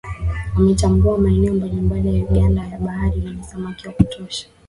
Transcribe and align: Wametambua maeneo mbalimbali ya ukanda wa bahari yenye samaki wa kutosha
Wametambua 0.55 1.17
maeneo 1.17 1.53
mbalimbali 1.53 2.15
ya 2.15 2.23
ukanda 2.23 2.61
wa 2.61 2.79
bahari 2.79 3.25
yenye 3.25 3.43
samaki 3.43 3.87
wa 3.87 3.93
kutosha 3.93 4.47